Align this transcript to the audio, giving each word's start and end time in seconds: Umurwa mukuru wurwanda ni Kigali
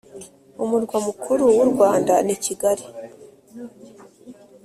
Umurwa 0.63 0.97
mukuru 1.07 1.43
wurwanda 1.57 2.13
ni 2.25 2.35
Kigali 2.43 2.85